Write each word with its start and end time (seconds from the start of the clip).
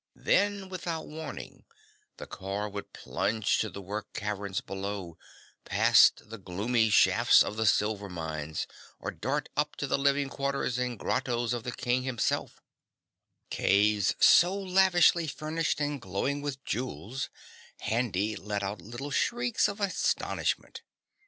Then 0.17 0.67
without 0.67 1.05
warning 1.05 1.63
the 2.17 2.25
car 2.25 2.67
would 2.67 2.91
plunge 2.91 3.59
to 3.59 3.69
the 3.69 3.83
work 3.83 4.13
caverns 4.15 4.59
below, 4.59 5.19
past 5.63 6.27
the 6.31 6.39
gloomy 6.39 6.89
shafts 6.89 7.43
of 7.43 7.55
the 7.55 7.67
silver 7.67 8.09
mines, 8.09 8.65
or 8.99 9.11
dart 9.11 9.47
up 9.55 9.75
to 9.75 9.85
the 9.85 9.99
living 9.99 10.27
quarters 10.27 10.79
and 10.79 10.97
grottos 10.97 11.53
of 11.53 11.61
the 11.63 11.71
King 11.71 12.01
himself, 12.01 12.63
caves 13.51 14.15
so 14.19 14.55
lavishly 14.57 15.27
furnished 15.27 15.79
and 15.79 16.01
glowing 16.01 16.41
with 16.41 16.65
jewels, 16.65 17.29
Handy 17.81 18.35
let 18.35 18.63
out 18.63 18.81
little 18.81 19.11
shrieks 19.11 19.67
of 19.67 19.79
astonishment. 19.79 20.81